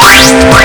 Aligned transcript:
Why? 0.00 0.59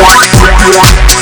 one, 0.00 0.28
one, 0.40 1.12
one. 1.12 1.21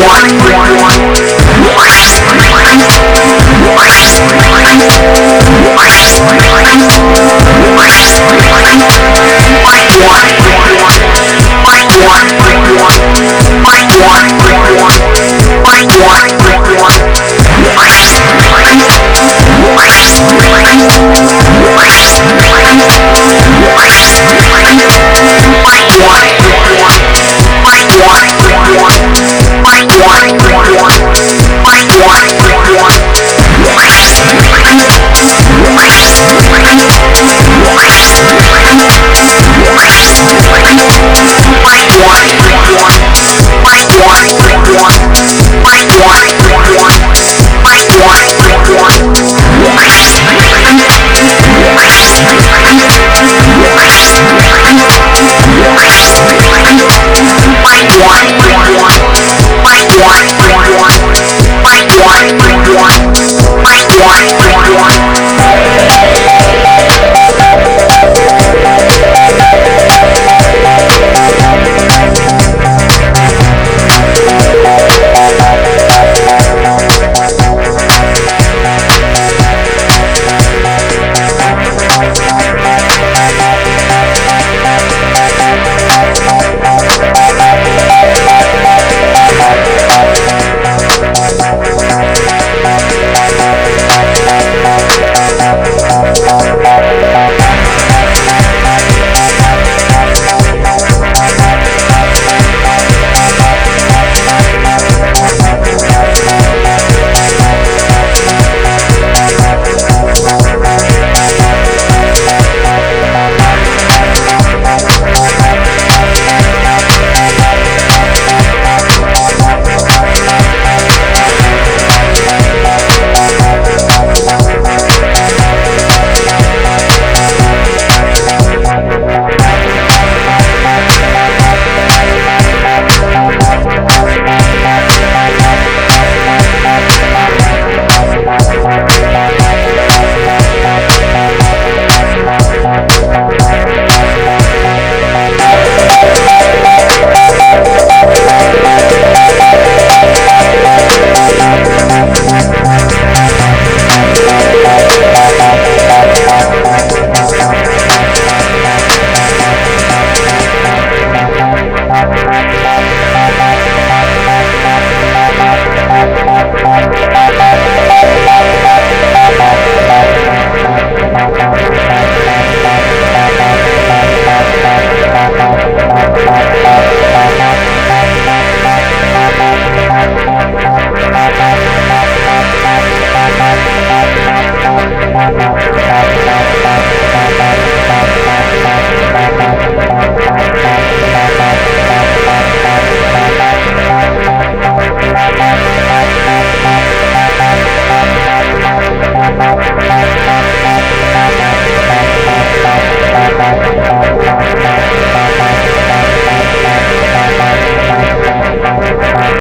What? 0.00 0.38